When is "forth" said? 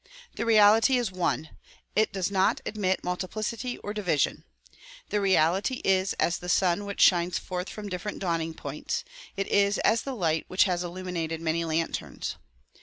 7.37-7.69